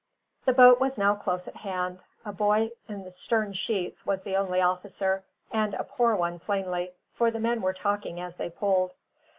[0.45, 4.35] The boat was now close at hand; a boy in the stern sheets was the
[4.35, 8.93] only officer, and a poor one plainly, for the men were talking as they pulled.